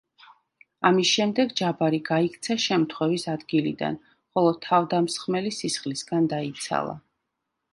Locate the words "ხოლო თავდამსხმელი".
4.15-5.53